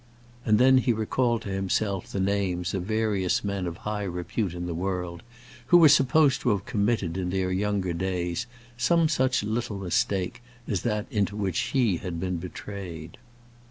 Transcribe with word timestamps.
And 0.45 0.57
then 0.57 0.79
he 0.79 0.93
recalled 0.93 1.43
to 1.43 1.49
himself 1.49 2.07
the 2.07 2.19
names 2.19 2.73
of 2.73 2.81
various 2.85 3.43
men 3.43 3.67
of 3.67 3.77
high 3.77 4.01
repute 4.01 4.55
in 4.55 4.65
the 4.65 4.73
world 4.73 5.21
who 5.67 5.77
were 5.77 5.89
supposed 5.89 6.41
to 6.41 6.49
have 6.49 6.65
committed 6.65 7.17
in 7.17 7.29
their 7.29 7.51
younger 7.51 7.93
days 7.93 8.47
some 8.77 9.07
such 9.07 9.43
little 9.43 9.77
mistake 9.77 10.41
as 10.67 10.81
that 10.81 11.05
into 11.11 11.35
which 11.35 11.59
he 11.75 11.97
had 11.97 12.19
been 12.19 12.37
betrayed. 12.37 13.19